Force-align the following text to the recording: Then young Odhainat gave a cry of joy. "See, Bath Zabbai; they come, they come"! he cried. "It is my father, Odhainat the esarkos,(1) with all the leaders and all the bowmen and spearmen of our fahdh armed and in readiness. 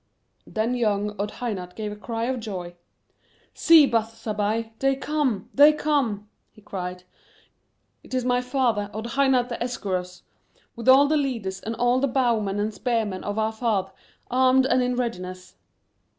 Then 0.47 0.73
young 0.73 1.15
Odhainat 1.17 1.75
gave 1.75 1.91
a 1.91 1.95
cry 1.95 2.23
of 2.23 2.39
joy. 2.39 2.73
"See, 3.53 3.85
Bath 3.85 4.15
Zabbai; 4.15 4.71
they 4.79 4.95
come, 4.95 5.51
they 5.53 5.73
come"! 5.73 6.27
he 6.49 6.59
cried. 6.59 7.03
"It 8.01 8.15
is 8.15 8.25
my 8.25 8.41
father, 8.41 8.89
Odhainat 8.95 9.49
the 9.49 9.57
esarkos,(1) 9.57 10.21
with 10.75 10.89
all 10.89 11.05
the 11.05 11.17
leaders 11.17 11.59
and 11.59 11.75
all 11.75 11.99
the 11.99 12.07
bowmen 12.07 12.59
and 12.59 12.73
spearmen 12.73 13.23
of 13.23 13.37
our 13.37 13.53
fahdh 13.53 13.91
armed 14.31 14.65
and 14.65 14.81
in 14.81 14.95
readiness. 14.95 15.55